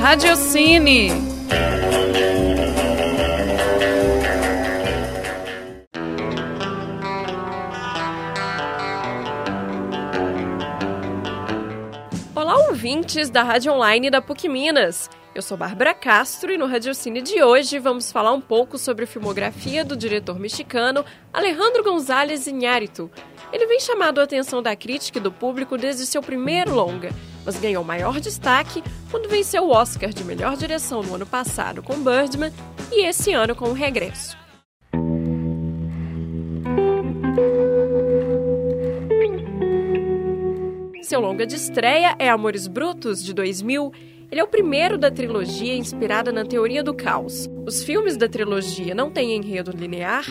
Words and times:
Radiocine. 0.00 1.10
Olá, 12.34 12.56
ouvintes 12.68 13.28
da 13.28 13.42
Rádio 13.42 13.74
Online 13.74 14.08
da 14.08 14.22
PUC 14.22 14.48
Minas. 14.48 15.10
Eu 15.34 15.42
sou 15.42 15.58
Bárbara 15.58 15.92
Castro 15.92 16.50
e 16.50 16.56
no 16.56 16.66
Radiocine 16.66 17.20
de 17.20 17.42
hoje 17.42 17.78
vamos 17.78 18.10
falar 18.10 18.32
um 18.32 18.40
pouco 18.40 18.78
sobre 18.78 19.04
a 19.04 19.06
filmografia 19.06 19.84
do 19.84 19.94
diretor 19.94 20.40
mexicano 20.40 21.04
Alejandro 21.30 21.84
González 21.84 22.46
Iñárritu. 22.46 23.10
Ele 23.52 23.66
vem 23.66 23.78
chamado 23.78 24.18
a 24.18 24.24
atenção 24.24 24.62
da 24.62 24.74
crítica 24.74 25.18
e 25.18 25.22
do 25.22 25.30
público 25.30 25.76
desde 25.76 26.06
seu 26.06 26.22
primeiro 26.22 26.74
longa, 26.74 27.10
mas 27.44 27.58
ganhou 27.58 27.84
maior 27.84 28.20
destaque 28.20 28.82
quando 29.10 29.28
venceu 29.28 29.64
o 29.64 29.70
Oscar 29.70 30.10
de 30.10 30.24
melhor 30.24 30.56
direção 30.56 31.02
no 31.02 31.14
ano 31.14 31.26
passado 31.26 31.82
com 31.82 32.02
Birdman 32.02 32.52
e 32.90 33.06
esse 33.06 33.32
ano 33.32 33.54
com 33.54 33.66
O 33.66 33.72
Regresso. 33.72 34.36
Seu 41.10 41.18
longa 41.18 41.44
de 41.44 41.56
estreia 41.56 42.14
é 42.20 42.30
Amores 42.30 42.68
Brutos, 42.68 43.20
de 43.20 43.34
2000. 43.34 43.92
Ele 44.30 44.40
é 44.40 44.44
o 44.44 44.46
primeiro 44.46 44.96
da 44.96 45.10
trilogia 45.10 45.74
inspirada 45.74 46.30
na 46.30 46.44
teoria 46.44 46.84
do 46.84 46.94
caos. 46.94 47.48
Os 47.66 47.82
filmes 47.82 48.16
da 48.16 48.28
trilogia 48.28 48.94
não 48.94 49.10
têm 49.10 49.34
enredo 49.34 49.72
linear 49.72 50.24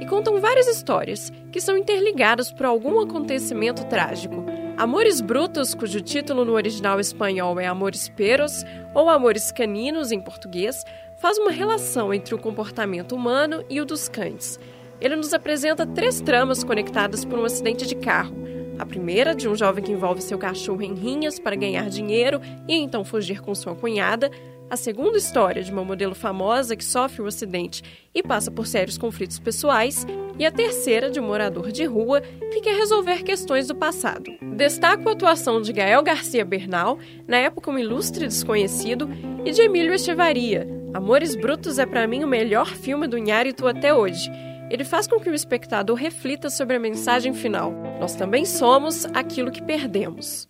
e 0.00 0.04
contam 0.06 0.40
várias 0.40 0.66
histórias 0.66 1.30
que 1.52 1.60
são 1.60 1.78
interligadas 1.78 2.50
por 2.50 2.66
algum 2.66 2.98
acontecimento 2.98 3.84
trágico. 3.86 4.44
Amores 4.76 5.20
Brutos, 5.20 5.72
cujo 5.72 6.00
título 6.00 6.44
no 6.44 6.54
original 6.54 6.98
espanhol 6.98 7.60
é 7.60 7.68
Amores 7.68 8.08
Peros 8.08 8.64
ou 8.92 9.08
Amores 9.08 9.52
Caninos 9.52 10.10
em 10.10 10.20
português, 10.20 10.84
faz 11.16 11.38
uma 11.38 11.52
relação 11.52 12.12
entre 12.12 12.34
o 12.34 12.40
comportamento 12.40 13.14
humano 13.14 13.64
e 13.70 13.80
o 13.80 13.84
dos 13.84 14.08
cães. 14.08 14.58
Ele 15.00 15.14
nos 15.14 15.32
apresenta 15.32 15.86
três 15.86 16.20
tramas 16.20 16.64
conectadas 16.64 17.24
por 17.24 17.38
um 17.38 17.44
acidente 17.44 17.86
de 17.86 17.94
carro 17.94 18.52
a 18.78 18.84
primeira, 18.84 19.34
de 19.34 19.48
um 19.48 19.54
jovem 19.54 19.84
que 19.84 19.92
envolve 19.92 20.20
seu 20.20 20.38
cachorro 20.38 20.82
em 20.82 20.94
rinhas 20.94 21.38
para 21.38 21.56
ganhar 21.56 21.88
dinheiro 21.88 22.40
e 22.68 22.74
então 22.74 23.04
fugir 23.04 23.40
com 23.40 23.54
sua 23.54 23.74
cunhada. 23.74 24.30
A 24.68 24.76
segunda 24.76 25.18
história, 25.18 25.62
de 25.62 25.70
uma 25.70 25.84
modelo 25.84 26.14
famosa 26.14 26.74
que 26.74 26.84
sofre 26.84 27.22
um 27.22 27.26
acidente 27.26 27.82
e 28.14 28.22
passa 28.22 28.50
por 28.50 28.66
sérios 28.66 28.98
conflitos 28.98 29.38
pessoais. 29.38 30.06
E 30.36 30.44
a 30.44 30.50
terceira, 30.50 31.10
de 31.10 31.20
um 31.20 31.26
morador 31.26 31.70
de 31.70 31.84
rua 31.84 32.20
que 32.20 32.60
quer 32.60 32.74
resolver 32.74 33.22
questões 33.22 33.68
do 33.68 33.74
passado. 33.74 34.24
Destaco 34.56 35.08
a 35.08 35.12
atuação 35.12 35.60
de 35.60 35.72
Gael 35.72 36.02
Garcia 36.02 36.44
Bernal, 36.44 36.98
na 37.28 37.36
época 37.36 37.70
um 37.70 37.78
ilustre 37.78 38.26
desconhecido, 38.26 39.08
e 39.44 39.52
de 39.52 39.62
Emílio 39.62 39.94
Estevaria. 39.94 40.66
Amores 40.92 41.36
Brutos 41.36 41.78
é 41.78 41.86
para 41.86 42.06
mim 42.06 42.24
o 42.24 42.28
melhor 42.28 42.66
filme 42.66 43.06
do 43.06 43.18
Inhárito 43.18 43.68
até 43.68 43.94
hoje 43.94 44.30
ele 44.70 44.84
faz 44.84 45.06
com 45.06 45.20
que 45.20 45.28
o 45.28 45.34
espectador 45.34 45.96
reflita 45.96 46.50
sobre 46.50 46.76
a 46.76 46.80
mensagem 46.80 47.34
final. 47.34 47.72
Nós 48.00 48.14
também 48.14 48.44
somos 48.44 49.04
aquilo 49.06 49.50
que 49.50 49.62
perdemos. 49.62 50.48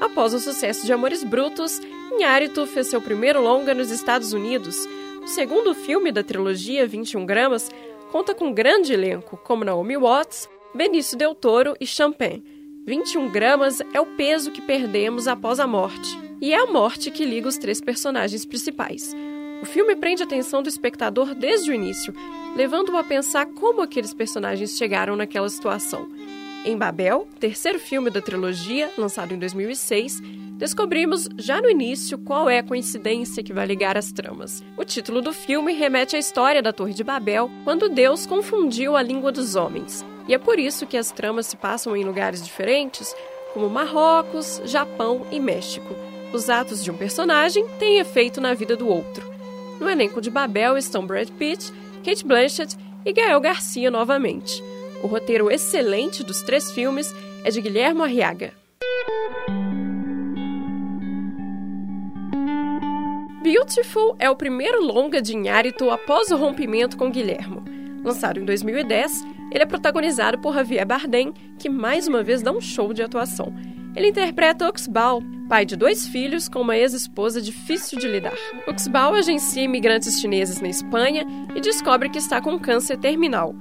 Após 0.00 0.34
o 0.34 0.38
sucesso 0.40 0.84
de 0.84 0.92
Amores 0.92 1.22
Brutos, 1.22 1.80
Inhárito 2.12 2.66
fez 2.66 2.88
seu 2.88 3.00
primeiro 3.00 3.40
longa 3.42 3.74
nos 3.74 3.90
Estados 3.90 4.32
Unidos. 4.32 4.76
O 5.22 5.26
segundo 5.26 5.74
filme 5.74 6.10
da 6.10 6.22
trilogia 6.22 6.86
21 6.86 7.24
Gramas 7.24 7.70
conta 8.10 8.34
com 8.34 8.46
um 8.46 8.52
grande 8.52 8.92
elenco, 8.92 9.36
como 9.44 9.64
Naomi 9.64 9.96
Watts, 9.96 10.48
Benício 10.74 11.16
Del 11.16 11.34
Toro 11.34 11.76
e 11.80 11.86
Champagne. 11.86 12.42
21 12.86 13.30
gramas 13.30 13.80
é 13.92 14.00
o 14.00 14.06
peso 14.06 14.50
que 14.50 14.62
perdemos 14.62 15.28
após 15.28 15.60
a 15.60 15.66
morte 15.66 16.29
e 16.40 16.52
é 16.52 16.56
a 16.56 16.66
morte 16.66 17.10
que 17.10 17.24
liga 17.24 17.48
os 17.48 17.58
três 17.58 17.80
personagens 17.80 18.44
principais. 18.44 19.14
O 19.62 19.66
filme 19.66 19.94
prende 19.94 20.22
a 20.22 20.26
atenção 20.26 20.62
do 20.62 20.68
espectador 20.68 21.34
desde 21.34 21.70
o 21.70 21.74
início, 21.74 22.14
levando-o 22.56 22.96
a 22.96 23.04
pensar 23.04 23.44
como 23.46 23.82
aqueles 23.82 24.14
personagens 24.14 24.76
chegaram 24.78 25.14
naquela 25.16 25.48
situação. 25.50 26.08
Em 26.64 26.76
Babel, 26.76 27.28
terceiro 27.38 27.78
filme 27.78 28.10
da 28.10 28.22
trilogia, 28.22 28.90
lançado 28.96 29.34
em 29.34 29.38
2006, 29.38 30.20
descobrimos 30.56 31.28
já 31.36 31.60
no 31.60 31.70
início 31.70 32.16
qual 32.18 32.48
é 32.48 32.58
a 32.58 32.62
coincidência 32.62 33.42
que 33.42 33.52
vai 33.52 33.66
ligar 33.66 33.98
as 33.98 34.10
tramas. 34.10 34.64
O 34.78 34.84
título 34.84 35.20
do 35.20 35.32
filme 35.32 35.74
remete 35.74 36.16
à 36.16 36.18
história 36.18 36.62
da 36.62 36.72
Torre 36.72 36.94
de 36.94 37.04
Babel, 37.04 37.50
quando 37.64 37.88
Deus 37.88 38.24
confundiu 38.24 38.96
a 38.96 39.02
língua 39.02 39.30
dos 39.30 39.56
homens. 39.56 40.04
E 40.26 40.32
é 40.32 40.38
por 40.38 40.58
isso 40.58 40.86
que 40.86 40.96
as 40.96 41.10
tramas 41.10 41.46
se 41.46 41.56
passam 41.56 41.94
em 41.94 42.04
lugares 42.04 42.42
diferentes, 42.42 43.14
como 43.52 43.68
Marrocos, 43.68 44.62
Japão 44.64 45.26
e 45.30 45.40
México 45.40 46.09
os 46.32 46.48
atos 46.48 46.82
de 46.82 46.90
um 46.90 46.96
personagem 46.96 47.66
têm 47.78 47.98
efeito 47.98 48.40
na 48.40 48.54
vida 48.54 48.76
do 48.76 48.88
outro. 48.88 49.28
No 49.80 49.88
elenco 49.88 50.20
de 50.20 50.30
Babel 50.30 50.76
estão 50.76 51.06
Brad 51.06 51.28
Pitt, 51.30 51.72
Kate 52.04 52.24
Blanchett 52.24 52.76
e 53.04 53.12
Gael 53.12 53.40
Garcia 53.40 53.90
novamente. 53.90 54.62
O 55.02 55.06
roteiro 55.06 55.50
excelente 55.50 56.22
dos 56.22 56.42
três 56.42 56.70
filmes 56.72 57.12
é 57.44 57.50
de 57.50 57.60
Guilherme 57.60 58.02
Arriaga. 58.02 58.52
Beautiful 63.42 64.14
é 64.18 64.28
o 64.28 64.36
primeiro 64.36 64.84
longa 64.84 65.22
de 65.22 65.34
Inhárito 65.34 65.90
após 65.90 66.30
o 66.30 66.36
rompimento 66.36 66.96
com 66.96 67.10
Guilhermo. 67.10 67.64
Lançado 68.04 68.38
em 68.38 68.44
2010, 68.44 69.24
ele 69.50 69.62
é 69.62 69.66
protagonizado 69.66 70.38
por 70.38 70.54
Javier 70.54 70.86
Bardem, 70.86 71.32
que 71.58 71.68
mais 71.68 72.06
uma 72.06 72.22
vez 72.22 72.42
dá 72.42 72.52
um 72.52 72.60
show 72.60 72.92
de 72.92 73.02
atuação. 73.02 73.52
Ele 73.94 74.08
interpreta 74.08 74.68
Oxbal, 74.68 75.20
pai 75.48 75.64
de 75.64 75.74
dois 75.76 76.06
filhos 76.06 76.48
com 76.48 76.60
uma 76.60 76.76
ex-esposa 76.76 77.42
difícil 77.42 77.98
de 77.98 78.06
lidar. 78.06 78.36
Oxbal 78.68 79.14
agencia 79.14 79.64
imigrantes 79.64 80.20
chineses 80.20 80.60
na 80.60 80.68
Espanha 80.68 81.26
e 81.54 81.60
descobre 81.60 82.08
que 82.08 82.18
está 82.18 82.40
com 82.40 82.58
câncer 82.58 82.96
terminal. 82.98 83.54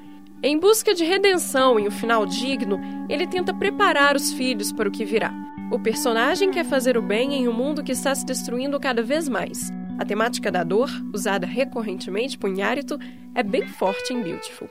Em 0.43 0.57
busca 0.57 0.93
de 0.93 1.03
redenção 1.03 1.79
e 1.79 1.87
um 1.87 1.91
final 1.91 2.25
digno, 2.25 2.79
ele 3.09 3.27
tenta 3.27 3.53
preparar 3.53 4.15
os 4.15 4.31
filhos 4.31 4.71
para 4.71 4.87
o 4.87 4.91
que 4.91 5.03
virá. 5.03 5.33
O 5.71 5.79
personagem 5.79 6.51
quer 6.51 6.63
fazer 6.63 6.95
o 6.95 7.01
bem 7.01 7.33
em 7.33 7.47
um 7.47 7.53
mundo 7.53 7.83
que 7.83 7.91
está 7.91 8.13
se 8.13 8.25
destruindo 8.25 8.79
cada 8.79 9.01
vez 9.01 9.27
mais. 9.27 9.71
A 9.97 10.05
temática 10.05 10.51
da 10.51 10.63
dor, 10.63 10.89
usada 11.13 11.45
recorrentemente 11.45 12.37
por 12.37 12.49
Inhárito, 12.49 12.97
é 13.35 13.43
bem 13.43 13.67
forte 13.67 14.13
em 14.13 14.21
Beautiful. 14.21 14.69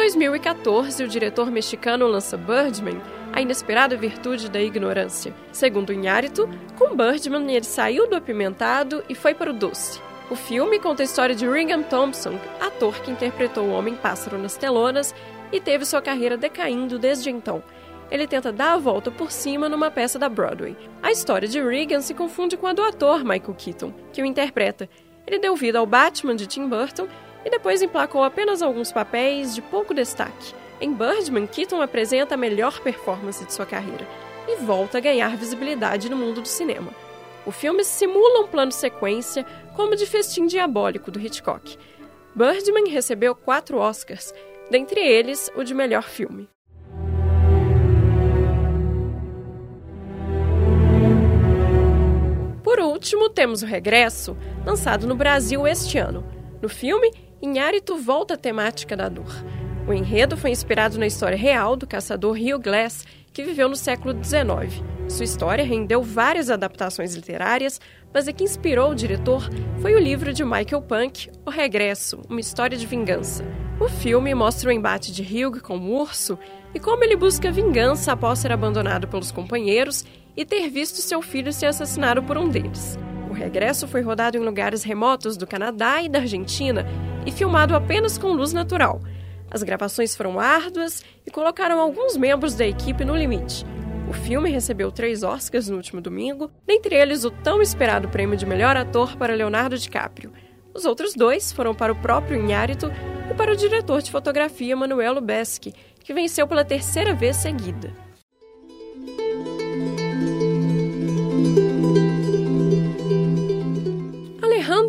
2014, 0.00 1.04
o 1.04 1.08
diretor 1.08 1.50
mexicano 1.50 2.06
lança 2.06 2.34
Birdman, 2.34 2.98
A 3.34 3.42
Inesperada 3.42 3.98
Virtude 3.98 4.48
da 4.48 4.58
Ignorância. 4.58 5.34
Segundo 5.52 5.92
Inhárito, 5.92 6.48
com 6.78 6.96
Birdman 6.96 7.54
ele 7.54 7.66
saiu 7.66 8.08
do 8.08 8.16
apimentado 8.16 9.04
e 9.10 9.14
foi 9.14 9.34
para 9.34 9.50
o 9.50 9.52
doce. 9.52 10.00
O 10.30 10.34
filme 10.34 10.78
conta 10.78 11.02
a 11.02 11.04
história 11.04 11.34
de 11.34 11.46
Ringham 11.46 11.82
Thompson, 11.82 12.40
ator 12.58 12.98
que 13.02 13.10
interpretou 13.10 13.66
o 13.66 13.72
Homem-Pássaro 13.72 14.38
nas 14.38 14.56
telonas 14.56 15.14
e 15.52 15.60
teve 15.60 15.84
sua 15.84 16.00
carreira 16.00 16.38
decaindo 16.38 16.98
desde 16.98 17.28
então. 17.28 17.62
Ele 18.10 18.26
tenta 18.26 18.50
dar 18.50 18.72
a 18.72 18.78
volta 18.78 19.10
por 19.10 19.30
cima 19.30 19.68
numa 19.68 19.90
peça 19.90 20.18
da 20.18 20.30
Broadway. 20.30 20.78
A 21.02 21.12
história 21.12 21.46
de 21.46 21.60
Regan 21.60 22.00
se 22.00 22.14
confunde 22.14 22.56
com 22.56 22.66
a 22.66 22.72
do 22.72 22.82
ator 22.82 23.22
Michael 23.22 23.54
Keaton, 23.54 23.92
que 24.14 24.22
o 24.22 24.26
interpreta. 24.26 24.88
Ele 25.26 25.38
deu 25.38 25.54
vida 25.54 25.78
ao 25.78 25.84
Batman 25.84 26.34
de 26.34 26.46
Tim 26.46 26.68
Burton 26.68 27.06
e 27.44 27.50
depois 27.50 27.82
emplacou 27.82 28.22
apenas 28.24 28.62
alguns 28.62 28.92
papéis 28.92 29.54
de 29.54 29.62
pouco 29.62 29.94
destaque. 29.94 30.54
Em 30.80 30.92
Birdman, 30.92 31.46
Keaton 31.46 31.80
apresenta 31.80 32.34
a 32.34 32.38
melhor 32.38 32.80
performance 32.80 33.44
de 33.44 33.52
sua 33.52 33.66
carreira 33.66 34.06
e 34.48 34.56
volta 34.56 34.98
a 34.98 35.00
ganhar 35.00 35.36
visibilidade 35.36 36.08
no 36.08 36.16
mundo 36.16 36.40
do 36.40 36.48
cinema. 36.48 36.90
O 37.44 37.50
filme 37.50 37.84
simula 37.84 38.40
um 38.40 38.46
plano 38.46 38.72
sequência 38.72 39.44
como 39.74 39.96
de 39.96 40.06
festim 40.06 40.46
diabólico 40.46 41.10
do 41.10 41.20
Hitchcock. 41.20 41.78
Birdman 42.34 42.88
recebeu 42.88 43.34
quatro 43.34 43.78
Oscars, 43.78 44.32
dentre 44.70 45.00
eles 45.00 45.50
o 45.56 45.64
de 45.64 45.74
melhor 45.74 46.04
filme. 46.04 46.48
Por 52.62 52.78
último, 52.78 53.28
temos 53.28 53.62
o 53.62 53.66
Regresso, 53.66 54.36
lançado 54.64 55.06
no 55.06 55.16
Brasil 55.16 55.66
este 55.66 55.98
ano. 55.98 56.24
No 56.62 56.68
filme, 56.68 57.10
Inhárito 57.42 57.96
volta 57.96 58.34
à 58.34 58.36
temática 58.36 58.94
da 58.94 59.08
dor. 59.08 59.32
O 59.88 59.94
enredo 59.94 60.36
foi 60.36 60.50
inspirado 60.50 60.98
na 60.98 61.06
história 61.06 61.38
real 61.38 61.74
do 61.74 61.86
caçador 61.86 62.36
Hugh 62.36 62.60
Glass, 62.62 63.06
que 63.32 63.42
viveu 63.42 63.66
no 63.66 63.76
século 63.76 64.12
XIX. 64.22 64.84
Sua 65.08 65.24
história 65.24 65.64
rendeu 65.64 66.02
várias 66.02 66.50
adaptações 66.50 67.14
literárias, 67.14 67.80
mas 68.12 68.28
a 68.28 68.32
que 68.32 68.44
inspirou 68.44 68.90
o 68.90 68.94
diretor 68.94 69.48
foi 69.80 69.94
o 69.94 69.98
livro 69.98 70.34
de 70.34 70.44
Michael 70.44 70.82
Punk, 70.82 71.30
O 71.46 71.50
Regresso, 71.50 72.20
uma 72.28 72.40
história 72.40 72.76
de 72.76 72.86
vingança. 72.86 73.42
O 73.80 73.88
filme 73.88 74.34
mostra 74.34 74.68
o 74.68 74.72
embate 74.72 75.10
de 75.10 75.22
Hugh 75.22 75.62
com 75.62 75.78
o 75.78 75.98
urso 75.98 76.38
e 76.74 76.78
como 76.78 77.02
ele 77.02 77.16
busca 77.16 77.50
vingança 77.50 78.12
após 78.12 78.38
ser 78.38 78.52
abandonado 78.52 79.08
pelos 79.08 79.32
companheiros 79.32 80.04
e 80.36 80.44
ter 80.44 80.68
visto 80.68 80.96
seu 80.96 81.22
filho 81.22 81.54
ser 81.54 81.66
assassinado 81.66 82.22
por 82.22 82.36
um 82.36 82.50
deles. 82.50 82.98
regresso 83.32 83.88
foi 83.88 84.02
rodado 84.02 84.36
em 84.36 84.40
lugares 84.40 84.82
remotos 84.82 85.38
do 85.38 85.46
Canadá 85.46 86.02
e 86.02 86.08
da 86.08 86.18
Argentina 86.18 86.86
e 87.26 87.32
filmado 87.32 87.74
apenas 87.74 88.18
com 88.18 88.32
luz 88.32 88.52
natural. 88.52 89.00
As 89.50 89.62
gravações 89.62 90.16
foram 90.16 90.38
árduas 90.38 91.02
e 91.26 91.30
colocaram 91.30 91.80
alguns 91.80 92.16
membros 92.16 92.54
da 92.54 92.66
equipe 92.66 93.04
no 93.04 93.16
limite. 93.16 93.66
O 94.08 94.12
filme 94.12 94.50
recebeu 94.50 94.90
três 94.90 95.22
Oscars 95.22 95.68
no 95.68 95.76
último 95.76 96.00
domingo, 96.00 96.50
dentre 96.66 96.94
eles 96.94 97.24
o 97.24 97.30
tão 97.30 97.62
esperado 97.62 98.08
prêmio 98.08 98.36
de 98.36 98.46
melhor 98.46 98.76
ator 98.76 99.16
para 99.16 99.34
Leonardo 99.34 99.78
DiCaprio. 99.78 100.32
Os 100.74 100.84
outros 100.84 101.14
dois 101.14 101.52
foram 101.52 101.74
para 101.74 101.92
o 101.92 101.96
próprio 101.96 102.40
Inhárito 102.40 102.90
e 103.30 103.34
para 103.34 103.52
o 103.52 103.56
diretor 103.56 104.02
de 104.02 104.10
fotografia 104.10 104.76
Manuel 104.76 105.14
Lubezki, 105.14 105.74
que 106.02 106.14
venceu 106.14 106.46
pela 106.46 106.64
terceira 106.64 107.14
vez 107.14 107.36
seguida. 107.36 107.92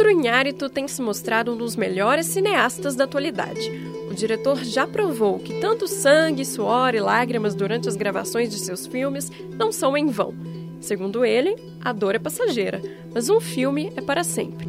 Alejandro 0.02 0.20
Inhárito 0.20 0.68
tem 0.68 0.88
se 0.88 1.00
mostrado 1.00 1.54
um 1.54 1.58
dos 1.58 1.76
melhores 1.76 2.26
cineastas 2.26 2.96
da 2.96 3.04
atualidade. 3.04 3.70
O 4.10 4.16
diretor 4.16 4.58
já 4.64 4.88
provou 4.88 5.38
que 5.38 5.60
tanto 5.60 5.88
sangue, 5.88 6.44
suor 6.44 6.96
e 6.96 7.00
lágrimas 7.00 7.54
durante 7.54 7.88
as 7.88 7.96
gravações 7.96 8.50
de 8.50 8.58
seus 8.58 8.88
filmes 8.88 9.32
não 9.56 9.72
são 9.72 9.96
em 9.96 10.08
vão. 10.08 10.34
Segundo 10.80 11.24
ele, 11.24 11.56
a 11.80 11.94
dor 11.94 12.16
é 12.16 12.20
passageira, 12.20 12.82
mas 13.14 13.30
um 13.30 13.40
filme 13.40 13.94
é 13.96 14.02
para 14.02 14.24
sempre. 14.24 14.66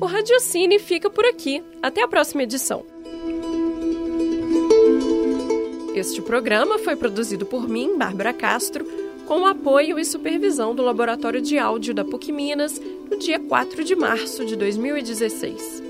O 0.00 0.06
Radiocine 0.06 0.78
fica 0.78 1.10
por 1.10 1.26
aqui. 1.26 1.62
Até 1.82 2.02
a 2.02 2.08
próxima 2.08 2.42
edição. 2.42 2.86
Este 5.94 6.22
programa 6.22 6.78
foi 6.78 6.96
produzido 6.96 7.44
por 7.44 7.68
mim, 7.68 7.98
Bárbara 7.98 8.32
Castro, 8.32 8.86
com 9.26 9.40
o 9.40 9.46
apoio 9.46 9.98
e 9.98 10.04
supervisão 10.04 10.74
do 10.74 10.82
Laboratório 10.82 11.42
de 11.42 11.58
Áudio 11.58 11.92
da 11.92 12.04
PUC 12.04 12.30
Minas, 12.30 12.80
no 13.10 13.18
dia 13.18 13.40
4 13.40 13.82
de 13.82 13.96
março 13.96 14.44
de 14.44 14.54
2016. 14.56 15.85